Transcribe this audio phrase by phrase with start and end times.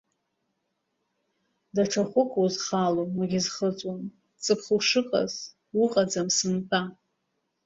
[1.75, 4.01] Даҽа хәык узхалом, уагьызхыҵуам,
[4.43, 5.33] ҵыԥх ушыҟаз
[5.83, 6.81] уҟаӡам сынтәа.